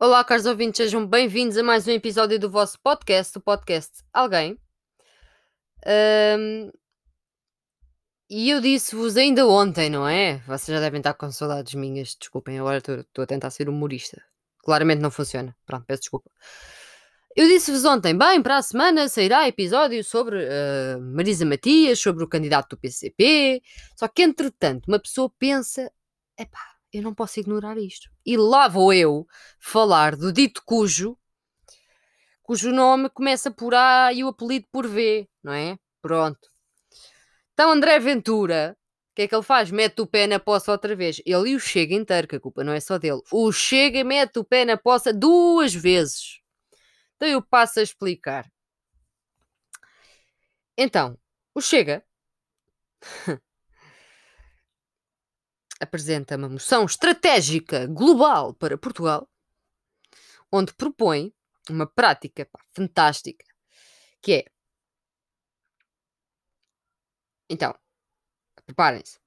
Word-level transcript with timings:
Olá, 0.00 0.22
caros 0.22 0.46
ouvintes, 0.46 0.76
sejam 0.76 1.04
bem-vindos 1.04 1.58
a 1.58 1.62
mais 1.64 1.88
um 1.88 1.90
episódio 1.90 2.38
do 2.38 2.48
vosso 2.48 2.78
podcast, 2.80 3.36
o 3.36 3.40
podcast 3.40 4.04
Alguém. 4.12 4.56
Ahm, 5.84 6.70
e 8.30 8.48
eu 8.48 8.60
disse-vos 8.60 9.16
ainda 9.16 9.44
ontem, 9.48 9.90
não 9.90 10.06
é? 10.06 10.36
Vocês 10.46 10.68
já 10.68 10.78
devem 10.80 10.98
estar 10.98 11.14
com 11.14 11.32
saudades 11.32 11.74
minhas, 11.74 12.14
desculpem, 12.14 12.60
agora 12.60 12.78
estou 12.78 13.24
a 13.24 13.26
tentar 13.26 13.50
ser 13.50 13.68
humorista. 13.68 14.22
Claramente 14.58 15.00
não 15.00 15.10
funciona. 15.10 15.56
Pronto, 15.66 15.84
peço 15.84 16.02
desculpa. 16.02 16.30
Eu 17.34 17.48
disse-vos 17.48 17.84
ontem, 17.84 18.16
bem, 18.16 18.40
para 18.40 18.58
a 18.58 18.62
semana 18.62 19.08
sairá 19.08 19.48
episódio 19.48 20.04
sobre 20.04 20.36
uh, 20.36 21.00
Marisa 21.00 21.44
Matias, 21.44 21.98
sobre 21.98 22.22
o 22.22 22.28
candidato 22.28 22.76
do 22.76 22.80
PCP. 22.80 23.60
Só 23.96 24.06
que, 24.06 24.22
entretanto, 24.22 24.86
uma 24.86 25.00
pessoa 25.00 25.28
pensa: 25.40 25.90
epá, 26.38 26.77
eu 26.92 27.02
não 27.02 27.14
posso 27.14 27.40
ignorar 27.40 27.76
isto. 27.78 28.10
E 28.24 28.36
lá 28.36 28.68
vou 28.68 28.92
eu 28.92 29.26
falar 29.60 30.16
do 30.16 30.32
dito 30.32 30.62
cujo, 30.64 31.16
cujo 32.42 32.72
nome 32.72 33.10
começa 33.10 33.50
por 33.50 33.74
A 33.74 34.12
e 34.12 34.24
o 34.24 34.28
apelido 34.28 34.66
por 34.72 34.86
V, 34.86 35.28
não 35.42 35.52
é? 35.52 35.78
Pronto. 36.00 36.48
Então, 37.52 37.70
André 37.70 37.98
Ventura, 37.98 38.76
o 39.12 39.14
que 39.14 39.22
é 39.22 39.28
que 39.28 39.34
ele 39.34 39.42
faz? 39.42 39.70
Mete 39.70 40.00
o 40.00 40.06
pé 40.06 40.26
na 40.26 40.38
poça 40.38 40.72
outra 40.72 40.94
vez. 40.94 41.20
Ele 41.26 41.50
e 41.50 41.56
o 41.56 41.60
Chega 41.60 41.94
inteiro, 41.94 42.28
que 42.28 42.36
a 42.36 42.40
culpa 42.40 42.62
não 42.64 42.72
é 42.72 42.80
só 42.80 42.98
dele. 42.98 43.20
O 43.32 43.50
Chega 43.52 44.04
mete 44.04 44.38
o 44.38 44.44
pé 44.44 44.64
na 44.64 44.76
poça 44.76 45.12
duas 45.12 45.74
vezes. 45.74 46.40
Então 47.16 47.28
eu 47.28 47.42
passo 47.42 47.80
a 47.80 47.82
explicar. 47.82 48.50
Então, 50.76 51.18
o 51.54 51.60
Chega 51.60 52.04
apresenta 55.80 56.36
uma 56.36 56.48
moção 56.48 56.84
estratégica 56.84 57.86
global 57.86 58.54
para 58.54 58.78
Portugal, 58.78 59.28
onde 60.50 60.72
propõe 60.74 61.32
uma 61.70 61.86
prática 61.86 62.46
pá, 62.46 62.60
fantástica, 62.74 63.44
que 64.20 64.32
é. 64.34 64.44
Então, 67.48 67.74
preparem-se. 68.66 69.18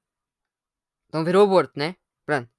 Estão 1.05 1.21
a 1.21 1.23
ver 1.23 1.35
o 1.35 1.41
aborto, 1.41 1.77
né? 1.77 1.95
Pronto. 2.25 2.49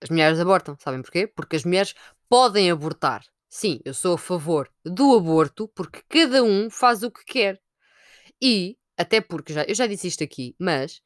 As 0.00 0.10
mulheres 0.10 0.40
abortam, 0.40 0.76
sabem 0.78 1.00
porquê? 1.00 1.26
Porque 1.26 1.56
as 1.56 1.64
mulheres 1.64 1.94
podem 2.28 2.70
abortar. 2.70 3.24
Sim, 3.48 3.80
eu 3.84 3.94
sou 3.94 4.14
a 4.14 4.18
favor 4.18 4.70
do 4.84 5.14
aborto 5.16 5.68
porque 5.68 6.02
cada 6.08 6.42
um 6.42 6.68
faz 6.70 7.02
o 7.02 7.10
que 7.10 7.24
quer. 7.24 7.60
E, 8.40 8.76
até 8.96 9.20
porque, 9.20 9.52
já, 9.52 9.62
eu 9.64 9.74
já 9.74 9.86
disse 9.86 10.08
isto 10.08 10.24
aqui, 10.24 10.56
mas 10.58 11.00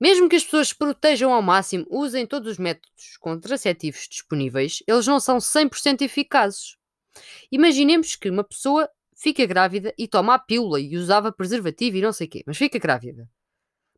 mesmo 0.00 0.28
que 0.28 0.36
as 0.36 0.44
pessoas 0.44 0.68
se 0.68 0.74
protejam 0.74 1.32
ao 1.32 1.42
máximo, 1.42 1.86
usem 1.90 2.26
todos 2.26 2.52
os 2.52 2.58
métodos 2.58 3.16
contraceptivos 3.18 4.06
disponíveis, 4.08 4.82
eles 4.86 5.06
não 5.06 5.18
são 5.18 5.38
100% 5.38 6.02
eficazes. 6.02 6.76
Imaginemos 7.50 8.14
que 8.16 8.28
uma 8.28 8.44
pessoa 8.44 8.88
fica 9.16 9.46
grávida 9.46 9.94
e 9.98 10.06
toma 10.06 10.34
a 10.34 10.38
pílula 10.38 10.78
e 10.78 10.96
usava 10.96 11.32
preservativo 11.32 11.96
e 11.96 12.02
não 12.02 12.12
sei 12.12 12.26
o 12.26 12.30
quê, 12.30 12.42
mas 12.46 12.58
fica 12.58 12.78
grávida. 12.78 13.28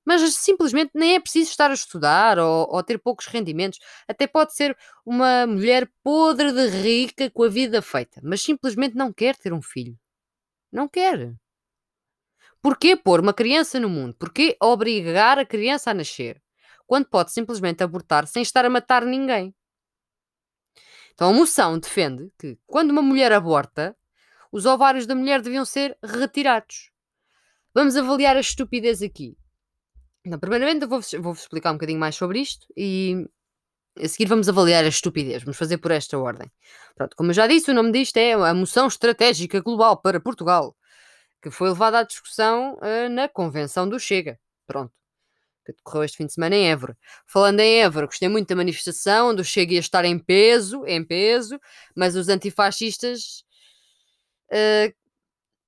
Mas 0.04 0.22
simplesmente 0.36 0.92
nem 0.94 1.16
é 1.16 1.20
preciso 1.20 1.50
estar 1.50 1.70
a 1.70 1.74
estudar 1.74 2.38
ou, 2.38 2.66
ou, 2.70 2.82
ter 2.82 2.98
poucos 2.98 3.26
rendimentos. 3.26 3.78
Até 4.08 4.26
pode 4.26 4.54
ser 4.54 4.74
uma 5.04 5.46
mulher 5.46 5.90
podre 6.02 6.50
de 6.50 6.68
rica 6.68 7.30
com 7.30 7.42
a 7.42 7.48
vida 7.48 7.82
feita, 7.82 8.18
mas 8.24 8.40
simplesmente 8.40 8.94
não 8.94 9.12
quer 9.12 9.36
ter 9.36 9.52
um 9.52 9.60
filho. 9.60 9.98
Não 10.72 10.88
quer. 10.88 11.34
Porquê 12.60 12.96
pôr 12.96 13.20
uma 13.20 13.32
criança 13.32 13.78
no 13.78 13.88
mundo? 13.88 14.14
Porquê 14.14 14.56
obrigar 14.60 15.38
a 15.38 15.46
criança 15.46 15.90
a 15.90 15.94
nascer? 15.94 16.42
Quando 16.86 17.06
pode 17.06 17.32
simplesmente 17.32 17.82
abortar 17.82 18.26
sem 18.26 18.42
estar 18.42 18.64
a 18.64 18.70
matar 18.70 19.04
ninguém. 19.04 19.54
Então 21.14 21.30
a 21.30 21.32
moção 21.32 21.78
defende 21.78 22.32
que 22.38 22.58
quando 22.66 22.90
uma 22.90 23.02
mulher 23.02 23.32
aborta, 23.32 23.96
os 24.50 24.66
ovários 24.66 25.06
da 25.06 25.14
mulher 25.14 25.42
deviam 25.42 25.64
ser 25.64 25.96
retirados. 26.02 26.90
Vamos 27.74 27.96
avaliar 27.96 28.36
a 28.36 28.40
estupidez 28.40 29.02
aqui. 29.02 29.36
Então, 30.24 30.38
primeiramente, 30.38 30.82
eu 30.82 30.88
vou-vos 30.88 31.12
vou 31.12 31.32
explicar 31.32 31.70
um 31.70 31.74
bocadinho 31.74 31.98
mais 31.98 32.16
sobre 32.16 32.40
isto 32.40 32.66
e 32.76 33.26
a 34.00 34.08
seguir 34.08 34.26
vamos 34.26 34.48
avaliar 34.48 34.84
a 34.84 34.88
estupidez. 34.88 35.42
Vamos 35.42 35.56
fazer 35.56 35.78
por 35.78 35.90
esta 35.90 36.18
ordem. 36.18 36.50
Pronto, 36.94 37.16
como 37.16 37.30
eu 37.30 37.34
já 37.34 37.46
disse, 37.46 37.70
o 37.70 37.74
nome 37.74 37.92
disto 37.92 38.16
é 38.16 38.32
a 38.32 38.54
Moção 38.54 38.86
Estratégica 38.86 39.60
Global 39.60 40.00
para 40.00 40.20
Portugal, 40.20 40.76
que 41.42 41.50
foi 41.50 41.68
levada 41.68 42.00
à 42.00 42.02
discussão 42.02 42.74
uh, 42.76 43.08
na 43.10 43.28
Convenção 43.28 43.88
do 43.88 43.98
Chega. 43.98 44.38
Pronto. 44.66 44.92
Que 45.64 45.72
decorreu 45.72 46.04
este 46.04 46.16
fim 46.16 46.26
de 46.26 46.32
semana 46.32 46.56
em 46.56 46.70
Évora. 46.70 46.96
Falando 47.26 47.60
em 47.60 47.82
Évora, 47.82 48.06
gostei 48.06 48.28
muito 48.28 48.48
da 48.48 48.56
manifestação, 48.56 49.34
do 49.34 49.44
Chega 49.44 49.74
ia 49.74 49.80
estar 49.80 50.04
em 50.04 50.18
peso, 50.18 50.84
em 50.86 51.04
peso, 51.04 51.60
mas 51.94 52.16
os 52.16 52.28
antifascistas 52.28 53.44
uh, 54.50 54.92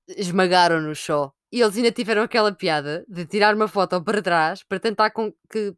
esmagaram-nos 0.08 0.98
só. 0.98 1.32
E 1.52 1.60
eles 1.60 1.76
ainda 1.76 1.90
tiveram 1.92 2.22
aquela 2.22 2.52
piada 2.52 3.04
de 3.08 3.26
tirar 3.26 3.54
uma 3.54 3.68
foto 3.68 4.02
para 4.02 4.22
trás 4.22 4.62
para 4.62 4.78
tentar 4.78 5.10
com 5.10 5.32
que 5.50 5.74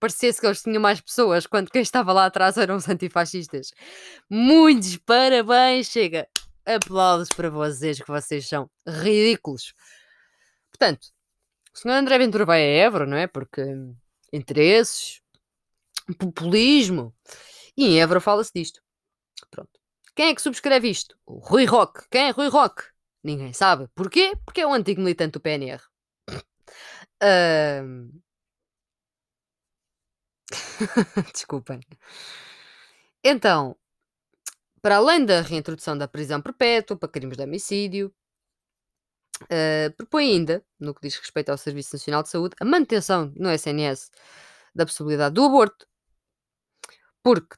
parecesse 0.00 0.40
que 0.40 0.46
eles 0.46 0.62
tinham 0.62 0.80
mais 0.80 1.00
pessoas 1.00 1.46
quando 1.46 1.70
quem 1.70 1.82
estava 1.82 2.12
lá 2.12 2.26
atrás 2.26 2.56
eram 2.56 2.76
os 2.76 2.88
antifascistas. 2.88 3.72
Muitos 4.30 4.96
parabéns, 4.96 5.88
chega! 5.88 6.26
Aplausos 6.66 7.28
para 7.28 7.50
vocês, 7.50 8.00
que 8.00 8.08
vocês 8.08 8.48
são 8.48 8.70
ridículos. 8.86 9.74
Portanto, 10.70 11.08
o 11.74 11.78
senhor 11.78 11.94
André 11.96 12.18
Ventura 12.18 12.44
vai 12.44 12.62
a 12.62 12.84
Évora, 12.84 13.06
não 13.06 13.16
é? 13.16 13.26
Porque 13.26 13.62
interesses, 14.32 15.20
populismo. 16.18 17.14
E 17.76 17.86
em 17.86 18.00
Évora 18.00 18.20
fala-se 18.20 18.52
disto. 18.54 18.82
Pronto. 19.50 19.70
Quem 20.14 20.28
é 20.28 20.34
que 20.34 20.42
subscreve 20.42 20.88
isto? 20.88 21.16
O 21.26 21.38
Rui 21.38 21.64
Roque. 21.64 22.06
Quem 22.10 22.28
é 22.28 22.30
Rui 22.30 22.48
Roque? 22.48 22.84
Ninguém 23.22 23.52
sabe. 23.52 23.88
Porquê? 23.94 24.34
Porque 24.44 24.60
é 24.60 24.66
um 24.66 24.74
antigo 24.74 25.00
militante 25.00 25.32
do 25.32 25.40
PNR. 25.40 25.82
Uh... 27.22 28.22
Desculpem. 31.32 31.80
Então, 33.22 33.76
para 34.84 34.96
além 34.96 35.24
da 35.24 35.40
reintrodução 35.40 35.96
da 35.96 36.06
prisão 36.06 36.42
perpétua 36.42 36.94
para 36.94 37.08
crimes 37.08 37.38
de 37.38 37.42
homicídio, 37.42 38.14
uh, 39.44 39.90
propõe 39.96 40.32
ainda, 40.32 40.62
no 40.78 40.94
que 40.94 41.00
diz 41.00 41.16
respeito 41.16 41.48
ao 41.48 41.56
Serviço 41.56 41.96
Nacional 41.96 42.22
de 42.22 42.28
Saúde, 42.28 42.54
a 42.60 42.66
manutenção 42.66 43.32
no 43.34 43.50
SNS 43.50 44.10
da 44.74 44.84
possibilidade 44.84 45.36
do 45.36 45.44
aborto, 45.44 45.86
porque 47.22 47.56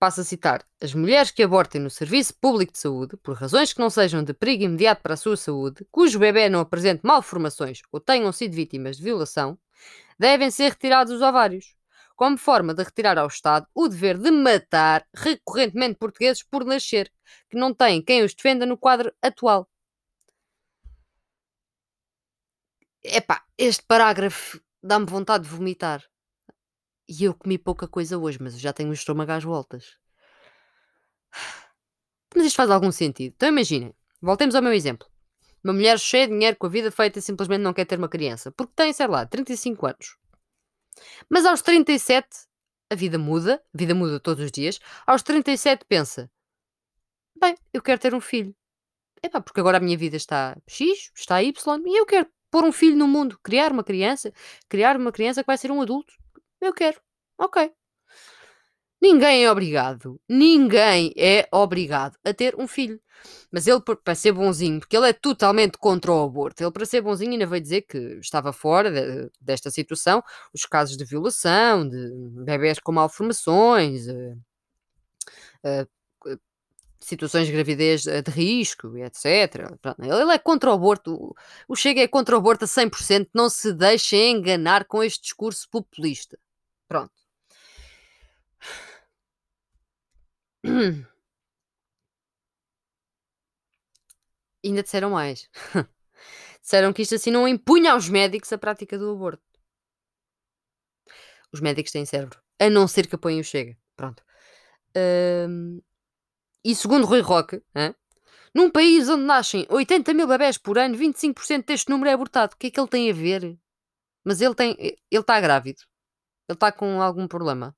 Passo 0.00 0.22
a 0.22 0.24
citar: 0.24 0.66
as 0.82 0.92
mulheres 0.92 1.30
que 1.30 1.42
abortem 1.44 1.80
no 1.80 1.88
Serviço 1.88 2.34
Público 2.34 2.72
de 2.72 2.80
Saúde, 2.80 3.16
por 3.16 3.36
razões 3.36 3.72
que 3.72 3.78
não 3.78 3.88
sejam 3.88 4.24
de 4.24 4.34
perigo 4.34 4.64
imediato 4.64 5.02
para 5.02 5.14
a 5.14 5.16
sua 5.16 5.36
saúde, 5.36 5.86
cujo 5.90 6.18
bebê 6.18 6.48
não 6.48 6.58
apresente 6.58 7.00
malformações 7.04 7.80
ou 7.92 8.00
tenham 8.00 8.32
sido 8.32 8.54
vítimas 8.54 8.96
de 8.96 9.04
violação, 9.04 9.56
devem 10.18 10.50
ser 10.50 10.70
retirados 10.70 11.12
os 11.12 11.22
ovários, 11.22 11.76
como 12.16 12.38
forma 12.38 12.74
de 12.74 12.82
retirar 12.82 13.18
ao 13.18 13.28
Estado 13.28 13.66
o 13.74 13.86
dever 13.88 14.18
de 14.18 14.30
matar 14.30 15.06
recorrentemente 15.14 15.98
portugueses 15.98 16.42
por 16.42 16.64
nascer, 16.64 17.12
que 17.50 17.56
não 17.56 17.74
têm 17.74 18.02
quem 18.02 18.24
os 18.24 18.34
defenda 18.34 18.66
no 18.66 18.78
quadro 18.78 19.14
atual. 19.22 19.68
Epá, 23.04 23.44
este 23.56 23.84
parágrafo 23.86 24.60
dá-me 24.82 25.06
vontade 25.06 25.44
de 25.44 25.50
vomitar. 25.50 26.02
E 27.08 27.24
eu 27.24 27.34
comi 27.34 27.56
pouca 27.56 27.86
coisa 27.86 28.18
hoje, 28.18 28.38
mas 28.40 28.58
já 28.58 28.72
tenho 28.72 28.90
o 28.90 28.94
estômago 28.94 29.30
às 29.30 29.44
voltas. 29.44 29.96
Mas 32.34 32.46
isto 32.46 32.56
faz 32.56 32.70
algum 32.70 32.90
sentido. 32.90 33.34
Então 33.36 33.48
imaginem, 33.48 33.94
voltemos 34.20 34.54
ao 34.54 34.62
meu 34.62 34.72
exemplo. 34.72 35.06
Uma 35.62 35.72
mulher 35.72 35.98
cheia 35.98 36.26
de 36.26 36.32
dinheiro 36.32 36.56
com 36.56 36.66
a 36.66 36.70
vida 36.70 36.90
feita 36.90 37.20
simplesmente 37.20 37.62
não 37.62 37.72
quer 37.72 37.84
ter 37.84 37.98
uma 37.98 38.08
criança. 38.08 38.50
Porque 38.52 38.72
tem, 38.74 38.92
sei 38.92 39.06
lá, 39.06 39.24
35 39.26 39.86
anos. 39.86 40.16
Mas 41.28 41.44
aos 41.44 41.62
37 41.62 42.28
a 42.90 42.94
vida 42.94 43.18
muda, 43.18 43.62
a 43.74 43.78
vida 43.78 43.94
muda 43.94 44.20
todos 44.20 44.44
os 44.44 44.52
dias. 44.52 44.78
Aos 45.06 45.22
37 45.22 45.84
pensa: 45.88 46.30
bem, 47.38 47.54
eu 47.72 47.82
quero 47.82 48.00
ter 48.00 48.14
um 48.14 48.20
filho. 48.20 48.54
Epá, 49.22 49.40
porque 49.40 49.60
agora 49.60 49.78
a 49.78 49.80
minha 49.80 49.96
vida 49.96 50.16
está 50.16 50.56
X, 50.68 51.10
está 51.14 51.42
Y, 51.42 51.82
e 51.86 52.00
eu 52.00 52.06
quero 52.06 52.28
pôr 52.50 52.64
um 52.64 52.72
filho 52.72 52.96
no 52.96 53.08
mundo, 53.08 53.38
criar 53.42 53.72
uma 53.72 53.82
criança, 53.84 54.32
criar 54.68 54.96
uma 54.96 55.12
criança 55.12 55.42
que 55.42 55.46
vai 55.46 55.58
ser 55.58 55.70
um 55.70 55.80
adulto. 55.80 56.14
Eu 56.60 56.72
quero. 56.72 57.00
Ok. 57.38 57.72
Ninguém 59.06 59.44
é 59.44 59.52
obrigado, 59.52 60.20
ninguém 60.28 61.14
é 61.16 61.46
obrigado 61.52 62.18
a 62.24 62.34
ter 62.34 62.56
um 62.58 62.66
filho. 62.66 63.00
Mas 63.52 63.68
ele, 63.68 63.80
para 63.80 64.16
ser 64.16 64.32
bonzinho, 64.32 64.80
porque 64.80 64.96
ele 64.96 65.08
é 65.08 65.12
totalmente 65.12 65.78
contra 65.78 66.10
o 66.10 66.24
aborto, 66.24 66.60
ele, 66.60 66.72
para 66.72 66.84
ser 66.84 67.02
bonzinho, 67.02 67.30
ainda 67.30 67.46
veio 67.46 67.62
dizer 67.62 67.82
que 67.82 67.96
estava 68.20 68.52
fora 68.52 68.90
de, 68.90 69.30
desta 69.40 69.70
situação 69.70 70.24
os 70.52 70.66
casos 70.66 70.96
de 70.96 71.04
violação, 71.04 71.88
de 71.88 72.10
bebés 72.44 72.80
com 72.80 72.90
malformações, 72.90 74.08
uh, 74.08 74.36
uh, 75.64 76.38
situações 76.98 77.46
de 77.46 77.52
gravidez 77.52 78.02
de 78.02 78.30
risco, 78.30 78.96
etc. 78.98 79.70
Ele 80.00 80.32
é 80.34 80.38
contra 80.38 80.70
o 80.70 80.74
aborto. 80.74 81.32
O 81.68 81.76
Chega 81.76 82.00
é 82.00 82.08
contra 82.08 82.34
o 82.34 82.38
aborto 82.38 82.64
a 82.64 82.68
100%. 82.68 83.28
Não 83.32 83.48
se 83.48 83.72
deixem 83.72 84.32
enganar 84.32 84.84
com 84.84 85.00
este 85.00 85.22
discurso 85.22 85.68
populista. 85.70 86.36
Pronto. 86.88 87.12
Ainda 94.64 94.82
disseram 94.82 95.10
mais. 95.10 95.48
disseram 96.60 96.92
que 96.92 97.02
isto 97.02 97.14
assim 97.14 97.30
não 97.30 97.46
impunha 97.46 97.92
aos 97.92 98.08
médicos 98.08 98.52
a 98.52 98.58
prática 98.58 98.98
do 98.98 99.12
aborto. 99.12 99.42
Os 101.52 101.60
médicos 101.60 101.92
têm 101.92 102.04
cérebro. 102.04 102.40
A 102.60 102.68
não 102.68 102.88
ser 102.88 103.06
que 103.06 103.14
apoiem 103.14 103.40
o 103.40 103.44
Chega. 103.44 103.76
Pronto. 103.96 104.22
Hum, 104.96 105.80
e 106.64 106.74
segundo 106.74 107.06
Rui 107.06 107.20
Roque, 107.20 107.62
hã? 107.76 107.94
num 108.54 108.70
país 108.70 109.08
onde 109.08 109.24
nascem 109.24 109.66
80 109.68 110.14
mil 110.14 110.26
bebés 110.26 110.58
por 110.58 110.78
ano, 110.78 110.96
25% 110.96 111.66
deste 111.66 111.90
número 111.90 112.10
é 112.10 112.14
abortado. 112.14 112.54
O 112.54 112.56
que 112.56 112.68
é 112.68 112.70
que 112.70 112.80
ele 112.80 112.88
tem 112.88 113.10
a 113.10 113.14
ver? 113.14 113.58
Mas 114.24 114.40
ele 114.40 114.54
tem. 114.54 114.74
Ele 114.80 114.98
está 115.12 115.40
grávido. 115.40 115.82
Ele 116.48 116.56
está 116.56 116.72
com 116.72 117.00
algum 117.02 117.28
problema. 117.28 117.76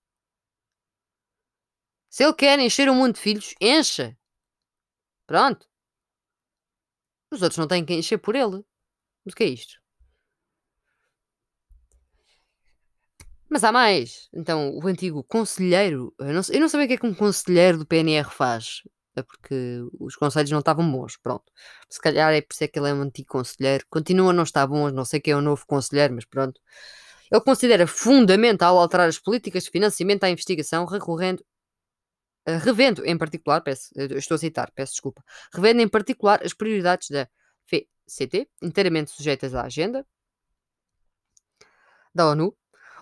Se 2.19 2.25
ele 2.25 2.35
quer 2.35 2.59
encher 2.59 2.89
o 2.89 2.95
mundo 2.97 3.15
de 3.15 3.21
filhos, 3.21 3.55
encha. 3.61 4.19
Pronto. 5.25 5.69
Os 7.31 7.43
outros 7.43 7.59
não 7.59 7.69
têm 7.69 7.85
que 7.85 7.95
encher 7.95 8.19
por 8.19 8.35
ele. 8.35 8.57
O 9.25 9.31
que 9.37 9.45
é 9.45 9.47
isto? 9.47 9.81
Mas 13.49 13.63
há 13.63 13.71
mais. 13.71 14.29
Então, 14.35 14.77
o 14.77 14.85
antigo 14.89 15.23
conselheiro. 15.23 16.13
Eu 16.19 16.35
não, 16.35 16.43
eu 16.51 16.61
não 16.61 16.69
sabia 16.69 16.87
o 16.87 16.89
que 16.89 16.95
é 16.95 16.97
que 16.99 17.07
um 17.07 17.15
conselheiro 17.15 17.79
do 17.79 17.87
PNR 17.87 18.29
faz. 18.29 18.83
É 19.15 19.23
porque 19.23 19.55
os 20.01 20.17
conselhos 20.17 20.51
não 20.51 20.59
estavam 20.59 20.91
bons. 20.91 21.17
Pronto. 21.17 21.45
Se 21.89 22.01
calhar 22.01 22.33
é 22.35 22.41
por 22.41 22.53
isso 22.53 22.65
é 22.65 22.67
que 22.67 22.81
ele 22.81 22.89
é 22.89 22.95
um 22.95 23.03
antigo 23.03 23.29
conselheiro. 23.29 23.87
Continua 23.89 24.31
a 24.31 24.33
não 24.33 24.43
estar 24.43 24.67
bom. 24.67 24.91
Não 24.91 25.05
sei 25.05 25.21
quem 25.21 25.35
é 25.35 25.37
o 25.37 25.41
novo 25.41 25.65
conselheiro, 25.69 26.15
mas 26.17 26.25
pronto. 26.25 26.61
Ele 27.31 27.41
considera 27.43 27.87
fundamental 27.87 28.77
alterar 28.77 29.09
as 29.09 29.21
políticas 29.21 29.63
de 29.63 29.71
financiamento 29.71 30.25
à 30.25 30.31
investigação, 30.31 30.85
recorrendo 30.85 31.45
revendo 32.57 33.05
em 33.05 33.17
particular, 33.17 33.61
peço, 33.61 33.91
estou 34.17 34.37
a 34.37 34.39
citar, 34.39 34.71
peço 34.75 34.93
desculpa, 34.93 35.23
revendo 35.53 35.81
em 35.83 35.89
particular 35.89 36.41
as 36.45 36.53
prioridades 36.55 37.11
da 37.11 37.29
FCT, 37.67 38.49
inteiramente 38.63 39.11
sujeitas 39.11 39.55
à 39.55 39.63
agenda 39.63 40.07
da 42.15 42.27
ONU, 42.27 42.57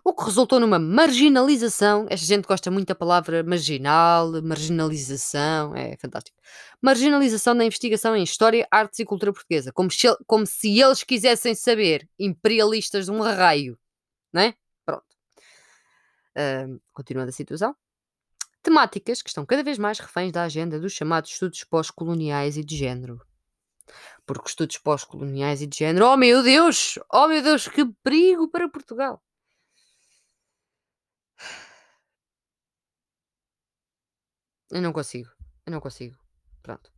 o 0.04 0.14
que 0.14 0.24
resultou 0.24 0.60
numa 0.60 0.78
marginalização. 0.78 2.06
Esta 2.08 2.26
gente 2.26 2.46
gosta 2.46 2.70
muito 2.70 2.86
da 2.86 2.94
palavra 2.94 3.42
marginal, 3.42 4.30
marginalização, 4.40 5.74
é 5.74 5.96
fantástico. 5.96 6.38
Marginalização 6.80 7.56
da 7.56 7.64
investigação 7.64 8.14
em 8.14 8.22
História, 8.22 8.68
Artes 8.70 9.00
e 9.00 9.04
Cultura 9.04 9.32
Portuguesa, 9.32 9.72
como 9.72 9.90
se, 9.90 10.06
como 10.26 10.46
se 10.46 10.80
eles 10.80 11.02
quisessem 11.02 11.56
saber, 11.56 12.08
imperialistas 12.18 13.06
de 13.06 13.10
um 13.10 13.20
raio, 13.20 13.76
não 14.32 14.42
é? 14.42 14.54
Pronto. 14.84 15.04
Uh, 16.36 16.80
continuando 16.92 17.30
a 17.30 17.32
situação. 17.32 17.74
Temáticas 18.66 19.22
que 19.22 19.28
estão 19.28 19.46
cada 19.46 19.62
vez 19.62 19.78
mais 19.78 20.00
reféns 20.00 20.32
da 20.32 20.42
agenda 20.42 20.80
dos 20.80 20.92
chamados 20.92 21.30
estudos 21.30 21.62
pós-coloniais 21.62 22.56
e 22.56 22.64
de 22.64 22.76
género. 22.76 23.24
Porque 24.26 24.46
os 24.46 24.50
estudos 24.50 24.76
pós-coloniais 24.78 25.62
e 25.62 25.68
de 25.68 25.78
género, 25.78 26.06
oh 26.06 26.16
meu 26.16 26.42
Deus, 26.42 26.98
oh 27.12 27.28
meu 27.28 27.40
Deus, 27.40 27.68
que 27.68 27.84
perigo 28.02 28.48
para 28.48 28.68
Portugal. 28.68 29.22
Eu 34.68 34.82
não 34.82 34.92
consigo. 34.92 35.30
Eu 35.64 35.70
não 35.70 35.80
consigo. 35.80 36.18
Pronto. 36.60 36.90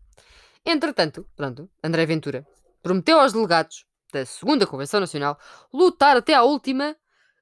Entretanto, 0.65 1.29
pronto, 1.37 1.71
André 1.85 2.07
Ventura 2.07 2.47
prometeu 2.83 3.21
aos 3.21 3.35
delegados 3.35 3.85
da 4.11 4.25
segunda 4.25 4.67
Convenção 4.67 5.01
Nacional 5.01 5.39
lutar 5.71 6.17
até 6.17 6.33
à 6.33 6.43
última 6.43 6.97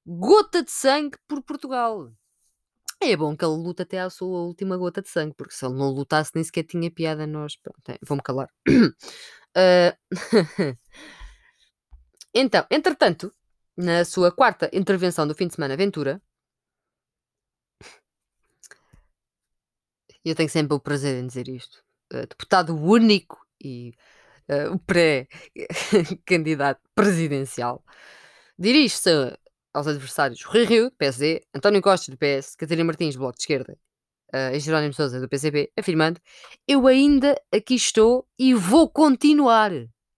gota 0.05 0.65
de 0.65 0.71
sangue 0.73 1.17
por 1.29 1.41
Portugal. 1.45 2.11
É 3.01 3.17
bom 3.17 3.37
que 3.37 3.45
ele 3.45 3.57
lute 3.57 3.83
até 3.83 4.01
à 4.01 4.09
sua 4.09 4.41
última 4.41 4.77
gota 4.77 5.03
de 5.03 5.09
sangue, 5.09 5.35
porque 5.37 5.55
se 5.55 5.65
ele 5.67 5.75
não 5.75 5.91
lutasse 5.91 6.33
nem 6.35 6.43
sequer 6.43 6.65
tinha 6.65 6.91
piada 6.91 7.27
nós. 7.27 7.57
Pronto, 7.57 7.91
é, 7.91 7.99
vou-me 8.03 8.23
calar. 8.23 8.49
uh... 8.69 9.97
então, 12.35 12.67
entretanto, 12.71 13.33
na 13.77 14.05
sua 14.05 14.33
quarta 14.33 14.71
intervenção 14.73 15.27
do 15.27 15.35
fim 15.35 15.47
de 15.47 15.55
semana, 15.55 15.77
Ventura, 15.77 16.21
eu 20.25 20.35
tenho 20.35 20.49
sempre 20.49 20.75
o 20.75 20.81
prazer 20.81 21.23
em 21.23 21.27
dizer 21.27 21.49
isto, 21.49 21.83
uh, 22.13 22.27
deputado 22.27 22.75
único 22.75 23.47
e 23.63 23.95
uh, 24.49 24.79
pré-candidato 24.81 26.81
presidencial, 26.95 27.85
dirige-se 28.59 29.11
aos 29.77 29.87
adversários 29.87 30.43
Rui 30.43 30.65
Rio, 30.65 30.89
do 30.89 30.97
PSD, 30.97 31.47
António 31.55 31.83
Costa, 31.83 32.11
do 32.11 32.17
PS, 32.17 32.57
Catarina 32.57 32.85
Martins, 32.85 33.15
do 33.15 33.19
Bloco 33.19 33.37
de 33.37 33.43
Esquerda 33.43 33.79
uh, 34.33 34.55
e 34.55 34.59
Jerónimo 34.59 34.95
Sousa, 34.95 35.21
do 35.21 35.29
PCP, 35.29 35.71
afirmando 35.77 36.19
eu 36.67 36.87
ainda 36.87 37.39
aqui 37.53 37.75
estou 37.75 38.27
e 38.39 38.55
vou 38.55 38.89
continuar. 38.89 39.73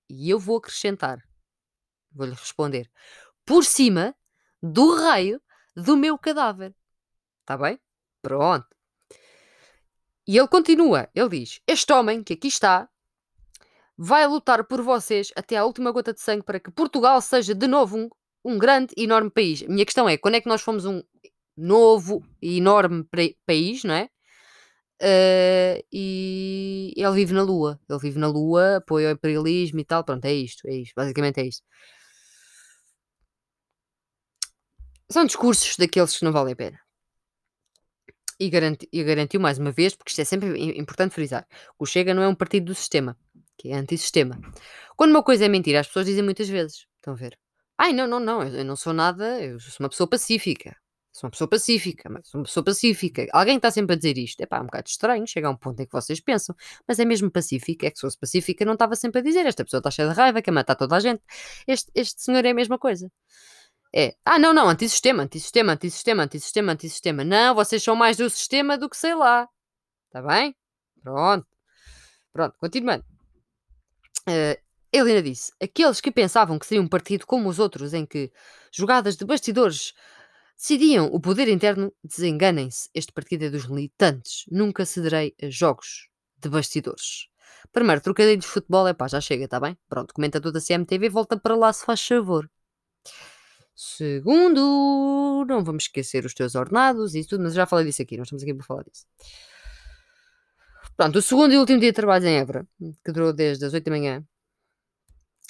E 0.09 0.31
eu 0.31 0.39
vou 0.39 0.59
acrescentar. 0.59 1.19
Vou-lhe 2.13 2.33
responder. 2.33 2.89
Por 3.45 3.65
cima 3.65 4.15
do 4.63 4.95
raio 4.95 5.43
do 5.75 5.97
meu 5.97 6.17
cadáver. 6.17 6.73
Está 7.41 7.57
bem? 7.59 7.81
Pronto. 8.23 8.67
E 10.27 10.39
ele 10.39 10.49
continua, 10.49 11.09
ele 11.15 11.41
diz: 11.41 11.61
Este 11.67 11.93
homem 11.93 12.23
que 12.23 12.35
aqui 12.35 12.47
está 12.47 12.89
vai 13.97 14.25
lutar 14.27 14.65
por 14.65 14.83
vocês 14.83 15.33
até 15.35 15.57
à 15.57 15.65
última 15.65 15.91
gota 15.91 16.15
de 16.15 16.21
sangue 16.21 16.45
para 16.45 16.61
que 16.61 16.71
Portugal 16.71 17.21
seja 17.21 17.55
de 17.55 17.67
novo 17.67 17.99
um, 17.99 18.09
um 18.49 18.59
grande 18.59 18.95
enorme 18.97 19.31
país. 19.31 19.63
A 19.63 19.69
minha 19.69 19.85
questão 19.85 20.09
é: 20.09 20.17
quando 20.17 20.37
é 20.37 20.41
que 20.41 20.49
nós 20.49 20.63
fomos 20.63 20.85
um 20.85 21.03
novo 21.57 22.25
e 22.43 22.59
enorme 22.59 23.05
país, 23.47 23.85
não 23.85 23.95
é? 23.95 24.09
Uh, 25.01 25.85
e 25.93 26.93
ele 26.97 27.15
vive 27.15 27.33
na 27.35 27.43
Lua. 27.43 27.81
Ele 27.89 27.99
vive 28.01 28.19
na 28.19 28.29
Lua, 28.29 28.77
apoia 28.79 29.09
o 29.11 29.13
imperialismo 29.13 29.81
e 29.81 29.85
tal. 29.85 30.05
Pronto, 30.05 30.25
é 30.25 30.33
isto, 30.33 30.67
é 30.69 30.75
isto. 30.75 30.95
Basicamente 30.97 31.41
é 31.41 31.47
isto. 31.47 31.63
São 35.11 35.25
discursos 35.25 35.77
daqueles 35.77 36.17
que 36.17 36.25
não 36.25 36.33
valem 36.33 36.53
a 36.53 36.57
pena 36.57 36.79
e, 38.41 38.51
e 38.93 39.05
garantiu 39.05 39.41
mais 39.41 39.59
uma 39.59 39.73
vez, 39.73 39.95
porque 39.97 40.11
isto 40.11 40.21
é 40.21 40.25
sempre 40.25 40.79
importante 40.79 41.15
frisar: 41.15 41.47
o 41.79 41.87
Chega 41.87 42.15
não 42.15 42.23
é 42.23 42.29
um 42.29 42.35
partido 42.35 42.67
do 42.67 42.75
sistema, 42.75 43.17
que 43.57 43.71
é 43.71 43.75
antissistema. 43.75 44.39
Quando 44.97 45.11
uma 45.11 45.23
coisa 45.23 45.45
é 45.45 45.49
mentira, 45.49 45.81
as 45.81 45.87
pessoas 45.87 46.07
dizem 46.07 46.23
muitas 46.23 46.49
vezes. 46.49 46.87
Estão 46.97 47.15
a 47.15 47.17
ver? 47.17 47.39
Ai, 47.79 47.93
não, 47.93 48.07
não, 48.07 48.21
não, 48.21 48.43
eu 48.43 48.65
não 48.65 48.77
sou 48.77 48.93
nada, 48.93 49.41
eu 49.41 49.59
sou 49.61 49.77
uma 49.81 49.89
pessoa 49.89 50.09
pacífica. 50.09 50.77
Sou 51.13 51.27
uma 51.27 51.31
pessoa 51.33 51.49
pacífica, 51.49 52.09
mas 52.09 52.29
sou 52.29 52.41
uma 52.41 52.45
pessoa 52.45 52.65
pacífica. 52.65 53.27
Alguém 53.33 53.57
está 53.57 53.71
sempre 53.71 53.95
a 53.95 53.97
dizer 53.97 54.17
isto. 54.19 54.41
É 54.41 54.47
pá, 54.47 54.61
um 54.61 54.67
bocado 54.67 54.89
estranho. 54.89 55.27
Chega 55.27 55.49
a 55.49 55.51
um 55.51 55.57
ponto 55.57 55.81
em 55.81 55.87
que 55.87 55.93
vocês 55.93 56.21
pensam, 56.21 56.55
mas 56.87 56.99
é 57.01 57.05
mesmo 57.05 57.31
pacífica. 57.31 57.87
É 57.87 57.91
que 57.91 57.97
se 57.97 58.03
fosse 58.03 58.19
pacífica, 58.19 58.65
não 58.65 58.75
estava 58.75 58.95
sempre 58.95 59.21
a 59.21 59.23
dizer. 59.23 59.45
Esta 59.47 59.65
pessoa 59.65 59.79
está 59.81 59.91
cheia 59.91 60.09
de 60.09 60.15
raiva, 60.15 60.41
quer 60.43 60.53
matar 60.53 60.77
toda 60.77 60.97
a 60.97 61.01
gente. 61.01 61.23
Este, 61.67 61.91
este 61.95 62.23
senhor 62.23 62.45
é 62.45 62.51
a 62.51 62.55
mesma 62.55 62.79
coisa. 62.79 63.11
É. 63.95 64.15
Ah, 64.25 64.39
não, 64.39 64.53
não, 64.53 64.69
antissistema, 64.69 65.25
antissistema, 65.25 65.73
antissistema, 65.73 66.23
antissistema, 66.25 66.73
antissistema. 66.73 67.25
Não, 67.25 67.55
vocês 67.55 67.83
são 67.83 67.97
mais 67.97 68.17
do 68.17 68.29
sistema 68.31 68.79
do 68.79 68.89
que 68.89 68.97
sei 68.97 69.15
lá. 69.15 69.49
Está 70.07 70.23
bem? 70.23 70.55
Pronto. 71.03 71.47
Pronto, 72.33 72.57
continuando. 72.59 73.05
Uh, 74.29 74.68
Helena 74.93 75.23
disse: 75.23 75.53
aqueles 75.63 76.01
que 76.01 76.11
pensavam 76.11 76.59
que 76.59 76.67
seria 76.67 76.83
um 76.83 76.89
partido 76.89 77.27
como 77.27 77.49
os 77.49 77.59
outros, 77.59 77.93
em 77.93 78.07
que 78.07 78.33
jogadas 78.73 79.17
de 79.17 79.25
bastidores 79.25 79.93
decidiam 80.57 81.07
o 81.07 81.21
poder 81.21 81.49
interno, 81.49 81.93
desenganem-se. 82.03 82.89
Este 82.95 83.13
partido 83.13 83.45
é 83.45 83.51
dos 83.51 83.67
militantes. 83.67 84.45
Nunca 84.51 84.85
cederei 84.85 85.35
a 85.43 85.49
jogos 85.49 86.09
de 86.37 86.49
bastidores. 86.49 87.29
Primeiro, 87.73 88.01
trocadilho 88.01 88.41
de 88.41 88.47
futebol, 88.47 88.89
é 88.89 88.95
pá, 88.95 89.09
já 89.09 89.21
chega, 89.21 89.45
está 89.45 89.61
bem? 89.61 89.77
Pronto, 89.89 90.15
comenta 90.15 90.41
toda 90.41 90.59
a 90.59 90.63
CMTV, 90.63 91.09
volta 91.09 91.39
para 91.39 91.55
lá 91.55 91.73
se 91.73 91.85
faz 91.85 92.05
favor. 92.07 92.51
Segundo, 93.75 95.45
não 95.49 95.63
vamos 95.63 95.85
esquecer 95.85 96.25
os 96.25 96.35
teus 96.35 96.55
ordenados 96.55 97.15
e 97.15 97.25
tudo, 97.25 97.45
mas 97.45 97.55
já 97.55 97.67
falei 97.67 97.85
disso 97.85 98.03
aqui, 98.03 98.17
nós 98.17 98.27
estamos 98.27 98.43
aqui 98.43 98.55
para 98.55 98.67
falar 98.67 98.83
disso. 98.83 99.07
Pronto, 100.97 101.19
o 101.19 101.23
segundo 101.23 101.53
e 101.53 101.59
último 101.59 101.79
dia 101.79 101.91
de 101.91 101.95
trabalho 101.95 102.27
em 102.27 102.39
Évora, 102.39 102.67
que 103.05 103.13
durou 103.13 103.33
desde 103.33 103.65
as 103.65 103.73
8 103.73 103.85
da 103.85 103.91
manhã 103.91 104.27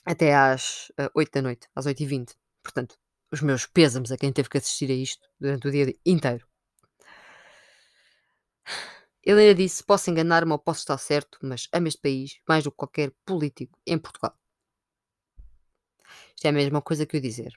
até 0.09 0.35
às 0.35 0.89
uh, 0.91 1.03
eh, 1.03 1.11
8 1.15 1.33
da 1.33 1.43
noite, 1.43 1.69
às 1.75 1.85
8 1.85 2.03
e 2.03 2.07
20. 2.07 2.35
Portanto, 2.63 2.99
os 3.31 3.43
meus 3.43 3.67
pêsames 3.67 4.11
a 4.11 4.17
quem 4.17 4.33
teve 4.33 4.49
que 4.49 4.57
assistir 4.57 4.91
a 4.91 4.95
isto 4.95 5.29
durante 5.39 5.69
o 5.69 5.71
dia 5.71 5.95
inteiro. 6.05 6.47
Helena 9.23 9.55
disse: 9.55 9.85
Posso 9.85 10.11
enganar-me 10.11 10.53
ou 10.53 10.59
posso 10.59 10.81
estar 10.81 10.97
certo, 10.97 11.39
mas 11.43 11.69
amo 11.73 11.89
este 11.89 12.01
país 12.01 12.41
mais 12.49 12.65
do 12.65 12.71
que 12.71 12.79
qualquer 12.79 13.13
político 13.27 13.79
em 13.87 13.99
Portugal. 13.99 14.35
Isto 16.35 16.47
é 16.47 16.49
a 16.49 16.53
mesma 16.53 16.81
coisa 16.81 17.05
que 17.05 17.17
eu 17.17 17.21
dizer. 17.21 17.53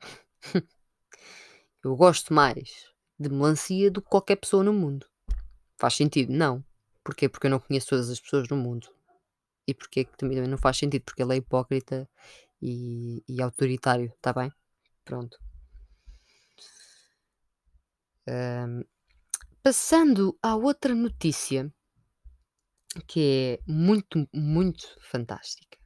Eu 1.84 1.96
gosto 1.96 2.32
mais 2.32 2.86
de 3.18 3.28
melancia 3.28 3.90
do 3.90 4.00
que 4.00 4.08
qualquer 4.08 4.36
pessoa 4.36 4.62
no 4.64 4.72
mundo. 4.72 5.06
Faz 5.76 5.94
sentido? 5.94 6.32
Não. 6.32 6.64
Porquê? 7.02 7.28
Porque 7.28 7.48
eu 7.48 7.50
não 7.50 7.58
conheço 7.58 7.88
todas 7.88 8.08
as 8.08 8.20
pessoas 8.20 8.48
no 8.48 8.56
mundo. 8.56 8.88
E 9.72 9.74
porquê 9.74 10.04
que 10.04 10.16
também 10.16 10.38
não 10.46 10.58
faz 10.58 10.76
sentido? 10.76 11.02
Porque 11.02 11.22
ele 11.22 11.34
é 11.34 11.36
hipócrita 11.36 12.08
e, 12.60 13.24
e 13.26 13.40
autoritário, 13.42 14.12
está 14.14 14.32
bem? 14.32 14.52
Pronto. 15.04 15.38
Um, 18.28 18.84
Passando 19.62 20.36
à 20.42 20.56
outra 20.56 20.92
notícia, 20.92 21.72
que 23.06 23.60
é 23.60 23.70
muito, 23.72 24.28
muito 24.34 24.98
fantástica. 25.00 25.78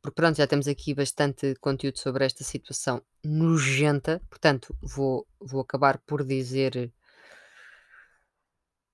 Porque 0.00 0.14
pronto, 0.14 0.38
já 0.38 0.46
temos 0.46 0.66
aqui 0.66 0.94
bastante 0.94 1.54
conteúdo 1.56 1.98
sobre 1.98 2.24
esta 2.24 2.42
situação 2.42 3.04
nojenta, 3.22 4.22
portanto, 4.30 4.74
vou, 4.80 5.28
vou 5.38 5.60
acabar 5.60 5.98
por 6.06 6.24
dizer, 6.24 6.90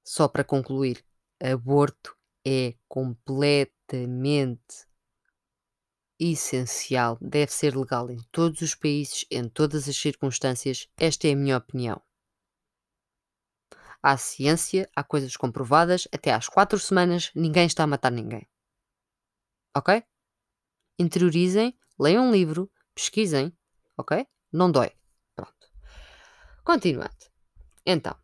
só 0.05 0.27
para 0.27 0.43
concluir, 0.43 1.05
aborto 1.41 2.17
é 2.47 2.75
completamente 2.89 4.87
essencial, 6.19 7.19
deve 7.21 7.53
ser 7.53 7.77
legal 7.77 8.11
em 8.11 8.19
todos 8.31 8.61
os 8.61 8.75
países, 8.75 9.27
em 9.31 9.49
todas 9.49 9.89
as 9.89 9.97
circunstâncias. 9.97 10.89
Esta 10.97 11.29
é 11.29 11.33
a 11.33 11.37
minha 11.37 11.57
opinião. 11.57 12.01
Há 14.03 14.17
ciência, 14.17 14.89
há 14.95 15.03
coisas 15.03 15.37
comprovadas, 15.37 16.07
até 16.13 16.33
às 16.33 16.49
quatro 16.49 16.79
semanas 16.79 17.31
ninguém 17.35 17.67
está 17.67 17.85
a 17.85 17.87
matar 17.87 18.13
ninguém. 18.13 18.47
Ok? 19.75 20.05
Interiorizem, 20.99 21.77
leiam 21.99 22.29
um 22.29 22.33
livro, 22.33 22.71
pesquisem, 22.95 23.57
ok? 23.97 24.27
Não 24.53 24.71
dói. 24.71 24.93
Pronto. 25.35 25.69
Continuando. 26.63 27.17
Então, 27.85 28.17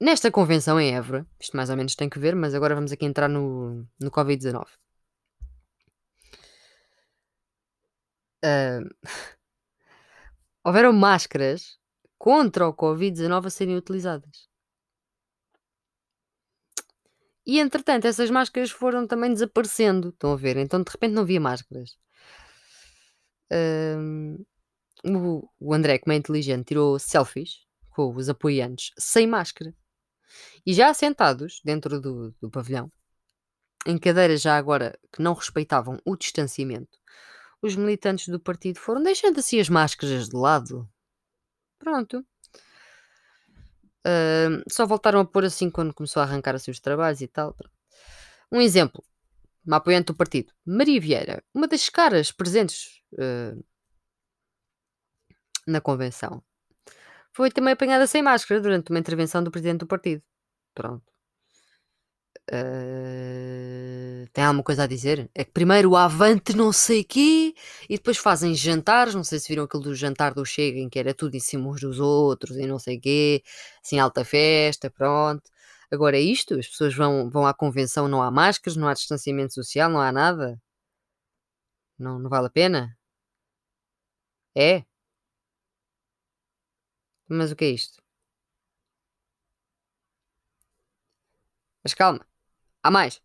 nesta 0.00 0.30
convenção 0.30 0.80
em 0.80 0.94
Évora, 0.94 1.26
isto 1.38 1.56
mais 1.56 1.70
ou 1.70 1.76
menos 1.76 1.94
tem 1.94 2.08
que 2.08 2.18
ver, 2.18 2.34
mas 2.34 2.54
agora 2.54 2.74
vamos 2.74 2.92
aqui 2.92 3.04
entrar 3.04 3.28
no, 3.28 3.86
no 4.00 4.10
Covid-19. 4.10 4.66
Uh, 8.44 8.88
houveram 10.64 10.92
máscaras 10.92 11.78
contra 12.18 12.66
o 12.68 12.74
Covid-19 12.74 13.46
a 13.46 13.50
serem 13.50 13.76
utilizadas. 13.76 14.48
E 17.46 17.58
entretanto, 17.58 18.06
essas 18.06 18.30
máscaras 18.30 18.70
foram 18.70 19.06
também 19.06 19.32
desaparecendo. 19.32 20.10
Estão 20.10 20.32
a 20.32 20.36
ver? 20.36 20.56
Então 20.56 20.82
de 20.82 20.90
repente 20.90 21.12
não 21.12 21.22
havia 21.22 21.40
máscaras. 21.40 21.98
Uh, 23.52 24.44
o, 25.04 25.48
o 25.58 25.74
André, 25.74 25.98
como 25.98 26.12
é 26.12 26.16
inteligente, 26.16 26.66
tirou 26.66 26.98
selfies 26.98 27.66
com 27.90 28.14
os 28.14 28.28
apoiantes 28.28 28.92
sem 28.98 29.26
máscara. 29.26 29.74
E 30.66 30.72
já 30.72 30.90
assentados 30.90 31.60
dentro 31.64 32.00
do, 32.00 32.34
do 32.40 32.50
pavilhão, 32.50 32.90
em 33.86 33.98
cadeiras 33.98 34.42
já 34.42 34.56
agora 34.56 34.98
que 35.12 35.22
não 35.22 35.34
respeitavam 35.34 35.98
o 36.04 36.16
distanciamento, 36.16 36.98
os 37.62 37.76
militantes 37.76 38.28
do 38.28 38.40
partido 38.40 38.78
foram 38.78 39.02
deixando 39.02 39.40
assim 39.40 39.60
as 39.60 39.68
máscaras 39.68 40.28
de 40.28 40.36
lado. 40.36 40.88
Pronto. 41.78 42.24
Uh, 44.06 44.64
só 44.70 44.86
voltaram 44.86 45.20
a 45.20 45.24
pôr 45.24 45.44
assim 45.44 45.70
quando 45.70 45.92
começou 45.94 46.20
a 46.20 46.24
arrancar 46.24 46.54
assim 46.54 46.70
os 46.70 46.80
trabalhos 46.80 47.20
e 47.20 47.28
tal. 47.28 47.54
Um 48.50 48.60
exemplo. 48.60 49.02
Uma 49.64 49.76
apoiante 49.76 50.06
do 50.06 50.14
partido, 50.14 50.52
Maria 50.64 50.98
Vieira, 50.98 51.44
uma 51.54 51.68
das 51.68 51.90
caras 51.90 52.32
presentes 52.32 53.02
uh, 53.12 53.62
na 55.66 55.82
convenção, 55.82 56.42
foi 57.32 57.50
também 57.50 57.72
apanhada 57.74 58.06
sem 58.06 58.22
máscara 58.22 58.60
durante 58.60 58.90
uma 58.90 58.98
intervenção 58.98 59.42
do 59.42 59.50
presidente 59.50 59.80
do 59.80 59.86
partido. 59.86 60.22
Pronto. 60.74 61.04
Uh, 62.52 64.26
tem 64.32 64.42
alguma 64.44 64.62
coisa 64.64 64.82
a 64.84 64.86
dizer? 64.86 65.30
É 65.34 65.44
que 65.44 65.52
primeiro 65.52 65.90
o 65.90 65.96
avante 65.96 66.56
não 66.56 66.72
sei 66.72 67.04
quê 67.04 67.54
e 67.88 67.96
depois 67.96 68.18
fazem 68.18 68.54
jantares, 68.54 69.14
não 69.14 69.22
sei 69.22 69.38
se 69.38 69.48
viram 69.48 69.64
aquele 69.64 69.84
do 69.84 69.94
jantar 69.94 70.34
do 70.34 70.44
Chega 70.44 70.78
em 70.80 70.88
que 70.88 70.98
era 70.98 71.14
tudo 71.14 71.36
em 71.36 71.40
cima 71.40 71.68
uns 71.68 71.80
dos 71.80 72.00
outros 72.00 72.56
e 72.56 72.66
não 72.66 72.78
sei 72.78 72.98
quê, 72.98 73.42
assim 73.84 73.98
alta 74.00 74.24
festa, 74.24 74.90
pronto. 74.90 75.48
Agora 75.92 76.16
é 76.16 76.20
isto, 76.20 76.54
as 76.54 76.66
pessoas 76.68 76.94
vão, 76.94 77.30
vão 77.30 77.46
à 77.46 77.54
convenção, 77.54 78.08
não 78.08 78.22
há 78.22 78.30
máscaras, 78.30 78.76
não 78.76 78.88
há 78.88 78.94
distanciamento 78.94 79.54
social, 79.54 79.88
não 79.90 80.00
há 80.00 80.10
nada. 80.12 80.60
Não, 81.98 82.18
não 82.18 82.28
vale 82.28 82.46
a 82.48 82.50
pena? 82.50 82.96
É? 84.54 84.84
Mas 87.30 87.52
o 87.52 87.56
que 87.56 87.64
é 87.64 87.70
isto? 87.70 88.02
Mas 91.84 91.94
calma. 91.94 92.26
Há 92.82 92.90
mais. 92.90 93.22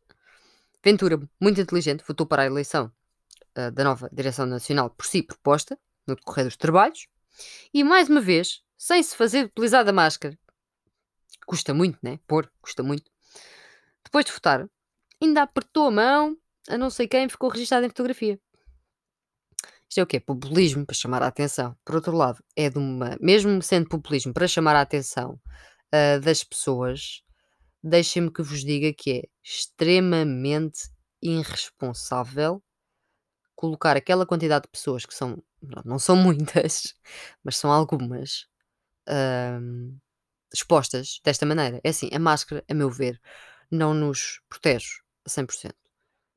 Ventura, 0.83 1.19
muito 1.41 1.59
inteligente, 1.59 2.03
votou 2.07 2.27
para 2.27 2.43
a 2.43 2.45
eleição 2.45 2.91
uh, 3.57 3.71
da 3.71 3.83
nova 3.83 4.07
Direção 4.13 4.45
Nacional 4.45 4.91
por 4.91 5.07
si 5.07 5.23
proposta, 5.23 5.79
no 6.05 6.15
decorrer 6.15 6.45
dos 6.45 6.55
trabalhos, 6.55 7.07
e 7.73 7.83
mais 7.83 8.07
uma 8.07 8.21
vez, 8.21 8.63
sem 8.77 9.01
se 9.01 9.15
fazer 9.15 9.45
utilizar 9.45 9.87
a 9.89 9.91
máscara, 9.91 10.37
custa 11.47 11.73
muito, 11.73 11.97
né? 12.03 12.19
Pôr, 12.27 12.51
custa 12.61 12.83
muito. 12.83 13.11
Depois 14.03 14.23
de 14.25 14.31
votar, 14.31 14.69
ainda 15.19 15.41
apertou 15.41 15.87
a 15.87 15.91
mão 15.91 16.37
a 16.69 16.77
não 16.77 16.91
sei 16.91 17.07
quem 17.07 17.27
ficou 17.27 17.49
registado 17.49 17.85
em 17.85 17.89
fotografia. 17.89 18.39
Isto 19.95 20.01
é 20.01 20.03
o 20.03 20.07
quê? 20.07 20.19
Populismo 20.19 20.85
para 20.85 20.93
chamar 20.93 21.23
a 21.23 21.27
atenção. 21.27 21.73
Por 21.85 21.95
outro 21.95 22.17
lado, 22.17 22.43
é 22.53 22.69
de 22.69 22.77
uma. 22.77 23.17
Mesmo 23.21 23.61
sendo 23.61 23.87
populismo 23.87 24.33
para 24.33 24.45
chamar 24.45 24.75
a 24.75 24.81
atenção 24.81 25.39
uh, 25.93 26.19
das 26.19 26.43
pessoas, 26.43 27.23
deixem-me 27.81 28.29
que 28.29 28.41
vos 28.41 28.61
diga 28.65 28.91
que 28.93 29.19
é 29.19 29.23
extremamente 29.41 30.89
irresponsável 31.21 32.61
colocar 33.55 33.95
aquela 33.95 34.25
quantidade 34.25 34.63
de 34.63 34.71
pessoas 34.71 35.05
que 35.05 35.13
são, 35.13 35.41
não 35.85 35.97
são 35.97 36.17
muitas, 36.17 36.93
mas 37.41 37.55
são 37.55 37.71
algumas, 37.71 38.47
hum, 39.61 39.97
expostas 40.53 41.21
desta 41.23 41.45
maneira. 41.45 41.79
É 41.85 41.89
assim, 41.89 42.09
a 42.11 42.19
máscara, 42.19 42.65
a 42.69 42.73
meu 42.73 42.89
ver, 42.89 43.17
não 43.71 43.93
nos 43.93 44.41
protege 44.49 44.89
a 45.25 45.29
100% 45.29 45.84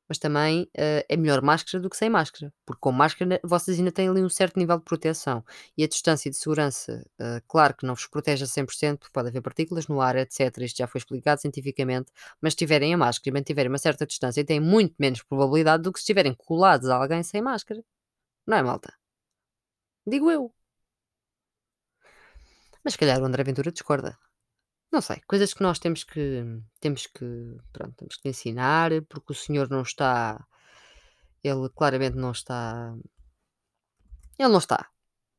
mas 0.09 0.17
também 0.17 0.63
uh, 0.63 1.05
é 1.07 1.15
melhor 1.15 1.41
máscara 1.41 1.81
do 1.81 1.89
que 1.89 1.95
sem 1.95 2.09
máscara, 2.09 2.51
porque 2.65 2.79
com 2.81 2.91
máscara 2.91 3.39
vocês 3.43 3.77
ainda 3.77 3.91
têm 3.91 4.09
ali 4.09 4.23
um 4.23 4.29
certo 4.29 4.57
nível 4.57 4.79
de 4.79 4.83
proteção 4.83 5.45
e 5.77 5.83
a 5.83 5.87
distância 5.87 6.31
de 6.31 6.35
segurança, 6.35 7.05
uh, 7.21 7.41
claro 7.47 7.75
que 7.75 7.85
não 7.85 7.93
vos 7.93 8.07
protege 8.07 8.43
a 8.43 8.47
100%, 8.47 8.97
porque 8.97 9.13
pode 9.13 9.29
haver 9.29 9.41
partículas 9.41 9.87
no 9.87 10.01
ar, 10.01 10.15
etc. 10.15 10.57
Isto 10.61 10.77
já 10.79 10.87
foi 10.87 10.99
explicado 10.99 11.39
cientificamente, 11.41 12.11
mas 12.41 12.53
se 12.53 12.57
tiverem 12.57 12.93
a 12.93 12.97
máscara 12.97 13.29
e 13.29 13.33
mantiverem 13.39 13.69
uma 13.71 13.77
certa 13.77 14.05
distância, 14.05 14.43
têm 14.43 14.59
muito 14.59 14.95
menos 14.99 15.21
probabilidade 15.23 15.83
do 15.83 15.93
que 15.93 15.99
se 15.99 16.03
estiverem 16.03 16.33
colados 16.33 16.89
a 16.89 16.95
alguém 16.95 17.21
sem 17.23 17.41
máscara. 17.41 17.83
Não 18.47 18.57
é, 18.57 18.63
malta? 18.63 18.93
Digo 20.05 20.29
eu. 20.31 20.53
Mas 22.83 22.93
se 22.93 22.99
calhar 22.99 23.21
o 23.21 23.25
André 23.25 23.43
Ventura 23.43 23.71
discorda. 23.71 24.17
Não 24.91 25.01
sei, 25.01 25.21
coisas 25.27 25.53
que 25.53 25.61
nós 25.61 25.77
temos 25.79 26.03
que 26.03 26.43
temos 26.79 27.05
que, 27.07 27.25
pronto, 27.71 27.95
temos 27.95 28.17
que 28.17 28.29
ensinar, 28.29 28.91
porque 29.07 29.33
o 29.33 29.35
senhor 29.35 29.69
não 29.69 29.83
está 29.83 30.43
ele 31.43 31.69
claramente 31.69 32.15
não 32.17 32.31
está 32.31 32.93
ele 34.39 34.49
não 34.49 34.57
está, 34.57 34.89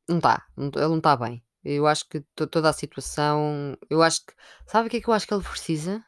não 0.07 0.17
está, 0.17 0.45
ele 0.57 0.87
não 0.87 0.97
está 0.97 1.15
bem. 1.17 1.43
Eu 1.63 1.87
acho 1.87 2.07
que 2.07 2.21
toda 2.35 2.69
a 2.69 2.73
situação, 2.73 3.75
eu 3.89 4.01
acho 4.01 4.25
que, 4.25 4.33
sabe 4.67 4.87
o 4.87 4.91
que 4.91 4.97
é 4.97 5.01
que 5.01 5.07
eu 5.07 5.13
acho 5.13 5.27
que 5.27 5.33
ele 5.33 5.43
precisa? 5.43 6.03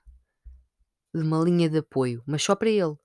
De 1.14 1.22
uma 1.22 1.40
linha 1.44 1.70
de 1.70 1.80
apoio, 1.80 2.24
mas 2.26 2.44
só 2.44 2.56
para 2.56 2.70
ele. 2.70 2.96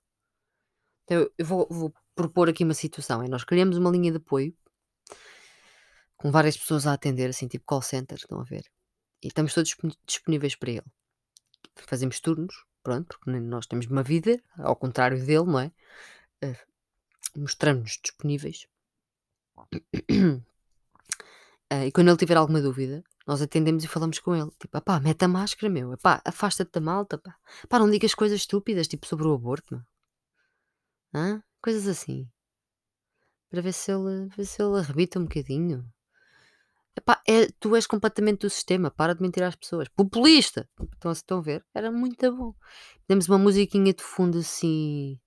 Então, 1.03 1.27
eu 1.37 1.45
vou, 1.45 1.67
vou 1.69 1.93
propor 2.15 2.49
aqui 2.49 2.63
uma 2.63 2.73
situação, 2.73 3.23
é 3.23 3.27
nós 3.27 3.43
criamos 3.43 3.77
uma 3.77 3.89
linha 3.89 4.11
de 4.11 4.17
apoio 4.17 4.55
com 6.17 6.31
várias 6.31 6.57
pessoas 6.57 6.85
a 6.85 6.93
atender, 6.93 7.29
assim, 7.29 7.47
tipo 7.47 7.65
call 7.65 7.81
center, 7.81 8.17
estão 8.17 8.39
a 8.39 8.43
ver? 8.43 8.63
E 9.21 9.27
estamos 9.27 9.53
todos 9.53 9.75
disponíveis 10.05 10.55
para 10.55 10.71
ele. 10.71 10.85
Fazemos 11.75 12.19
turnos, 12.19 12.65
pronto, 12.83 13.17
porque 13.19 13.31
nós 13.39 13.65
temos 13.67 13.85
uma 13.87 14.03
vida, 14.03 14.41
ao 14.57 14.75
contrário 14.75 15.23
dele, 15.25 15.45
não 15.45 15.59
é? 15.59 15.71
Uh, 16.43 16.69
Mostramos-nos 17.39 17.99
disponíveis. 18.01 18.67
Uh, 19.57 20.41
e 21.85 21.91
quando 21.91 22.09
ele 22.09 22.17
tiver 22.17 22.37
alguma 22.37 22.61
dúvida, 22.61 23.03
nós 23.27 23.41
atendemos 23.41 23.83
e 23.83 23.87
falamos 23.87 24.19
com 24.19 24.35
ele. 24.35 24.49
Tipo, 24.59 24.81
pá, 24.81 24.99
mete 24.99 25.23
a 25.23 25.27
máscara, 25.27 25.71
meu. 25.71 25.95
Pá, 25.97 26.21
afasta-te 26.25 26.71
da 26.71 26.81
malta, 26.81 27.17
pá. 27.17 27.35
Pá, 27.67 27.79
não 27.79 27.89
digas 27.89 28.15
coisas 28.15 28.39
estúpidas, 28.39 28.87
tipo 28.87 29.05
sobre 29.05 29.27
o 29.27 29.33
aborto, 29.33 29.75
meu. 29.75 29.83
Hã? 31.13 31.43
Coisas 31.61 31.87
assim. 31.87 32.29
Para 33.49 33.61
ver 33.61 33.73
se 33.73 33.91
ele, 33.91 34.27
ver 34.35 34.45
se 34.45 34.61
ele 34.61 34.77
arrebita 34.77 35.19
um 35.19 35.23
bocadinho. 35.23 35.87
Epá, 36.99 37.21
é, 37.25 37.47
tu 37.61 37.75
és 37.77 37.87
completamente 37.87 38.41
do 38.41 38.49
sistema, 38.49 38.91
para 38.91 39.15
de 39.15 39.21
mentir 39.21 39.41
às 39.43 39.55
pessoas. 39.55 39.87
Populista! 39.87 40.67
Então, 40.97 41.13
se 41.13 41.21
estão 41.21 41.37
a 41.39 41.41
ver, 41.41 41.65
era 41.73 41.89
muito 41.91 42.35
bom. 42.35 42.53
Temos 43.07 43.27
uma 43.29 43.37
musiquinha 43.37 43.93
de 43.93 44.03
fundo 44.03 44.39
assim. 44.39 45.17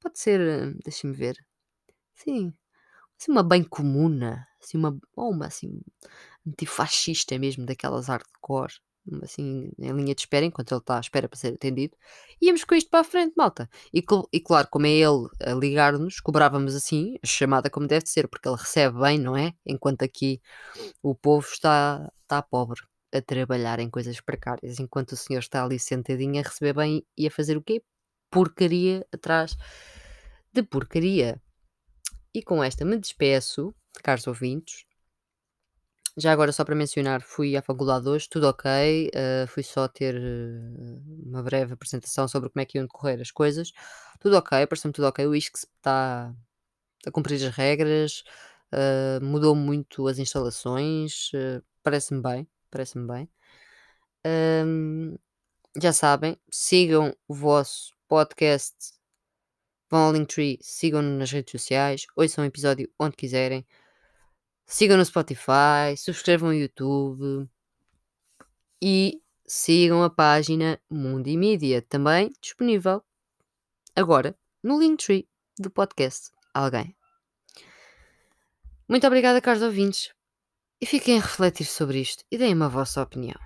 Pode 0.00 0.18
ser, 0.20 0.74
deixa-me 0.84 1.12
ver. 1.14 1.36
Sim, 2.14 2.54
assim 3.20 3.32
uma 3.32 3.42
bem 3.44 3.64
comuna, 3.64 4.46
assim 4.62 4.78
uma, 4.78 4.98
ou 5.16 5.32
uma 5.32 5.46
assim 5.46 5.80
antifascista 6.46 7.38
mesmo, 7.38 7.66
daquelas 7.66 8.08
hardcore 8.08 8.74
assim, 9.22 9.70
em 9.78 9.92
linha 9.92 10.14
de 10.14 10.20
espera, 10.22 10.44
enquanto 10.46 10.72
ele 10.72 10.80
está 10.80 10.96
à 10.96 11.00
espera 11.00 11.28
para 11.28 11.38
ser 11.38 11.54
atendido, 11.54 11.96
íamos 12.40 12.64
com 12.64 12.74
isto 12.74 12.90
para 12.90 13.00
a 13.00 13.04
frente, 13.04 13.34
malta. 13.36 13.68
E, 13.92 14.02
e 14.32 14.40
claro, 14.40 14.68
como 14.70 14.86
é 14.86 14.90
ele 14.90 15.28
a 15.42 15.52
ligar-nos, 15.52 16.20
cobrávamos 16.20 16.74
assim, 16.74 17.16
a 17.22 17.26
chamada 17.26 17.70
como 17.70 17.86
deve 17.86 18.06
ser, 18.06 18.28
porque 18.28 18.48
ele 18.48 18.56
recebe 18.56 18.98
bem, 19.00 19.18
não 19.18 19.36
é? 19.36 19.52
Enquanto 19.66 20.02
aqui 20.02 20.40
o 21.02 21.14
povo 21.14 21.46
está, 21.46 22.10
está 22.22 22.42
pobre. 22.42 22.80
a 23.12 23.22
trabalhar 23.22 23.78
em 23.80 23.90
coisas 23.90 24.20
precárias, 24.20 24.78
enquanto 24.78 25.12
o 25.12 25.16
senhor 25.16 25.40
está 25.40 25.64
ali 25.64 25.78
sentadinho 25.78 26.38
a 26.40 26.42
receber 26.42 26.74
bem 26.74 27.02
e 27.16 27.26
a 27.26 27.30
fazer 27.30 27.56
o 27.56 27.62
quê? 27.62 27.82
Porcaria 28.30 29.06
atrás 29.12 29.56
de 30.52 30.62
porcaria. 30.62 31.40
E 32.34 32.42
com 32.42 32.62
esta 32.62 32.84
me 32.84 32.98
despeço, 32.98 33.74
caros 34.02 34.26
ouvintes. 34.26 34.84
Já 36.20 36.32
agora, 36.32 36.50
só 36.50 36.64
para 36.64 36.74
mencionar, 36.74 37.22
fui 37.22 37.56
à 37.56 37.62
faculdade 37.62 38.08
hoje, 38.08 38.28
tudo 38.28 38.48
ok. 38.48 39.08
Uh, 39.14 39.46
fui 39.46 39.62
só 39.62 39.86
ter 39.86 40.16
uh, 40.16 41.02
uma 41.24 41.44
breve 41.44 41.74
apresentação 41.74 42.26
sobre 42.26 42.50
como 42.50 42.60
é 42.60 42.64
que 42.64 42.76
iam 42.76 42.86
decorrer 42.86 43.20
as 43.20 43.30
coisas. 43.30 43.72
Tudo 44.18 44.36
ok, 44.36 44.66
parece-me 44.66 44.92
tudo 44.92 45.06
ok. 45.06 45.24
O 45.28 45.34
ISCS 45.36 45.68
está 45.76 46.34
a 47.06 47.10
cumprir 47.12 47.36
as 47.36 47.54
regras, 47.54 48.24
uh, 48.74 49.24
mudou 49.24 49.54
muito 49.54 50.08
as 50.08 50.18
instalações, 50.18 51.30
parece-me 51.84 52.20
bem, 52.20 52.48
parece-me 52.68 53.06
bem. 53.06 53.30
Já 55.80 55.92
sabem, 55.92 56.36
sigam 56.50 57.14
o 57.28 57.34
vosso 57.34 57.92
podcast, 58.08 58.74
vão 59.88 60.08
ao 60.08 60.12
sigam-no 60.60 61.16
nas 61.16 61.30
redes 61.30 61.52
sociais, 61.52 62.06
ouçam 62.16 62.42
o 62.42 62.46
episódio 62.46 62.90
onde 62.98 63.16
quiserem. 63.16 63.64
Sigam 64.70 64.98
no 64.98 65.04
Spotify, 65.04 65.96
subscrevam 65.96 66.50
no 66.50 66.54
YouTube 66.54 67.48
e 68.82 69.18
sigam 69.46 70.02
a 70.02 70.10
página 70.10 70.78
Mundimídia, 70.90 71.80
também 71.80 72.30
disponível 72.38 73.02
agora 73.96 74.38
no 74.62 74.78
Linktree 74.78 75.26
do 75.58 75.70
podcast 75.70 76.30
Alguém. 76.52 76.94
Muito 78.86 79.06
obrigada, 79.06 79.40
caros 79.40 79.62
ouvintes, 79.62 80.12
e 80.78 80.84
fiquem 80.84 81.18
a 81.18 81.22
refletir 81.22 81.64
sobre 81.64 82.00
isto 82.02 82.22
e 82.30 82.36
deem-me 82.36 82.64
a 82.64 82.68
vossa 82.68 83.00
opinião. 83.00 83.40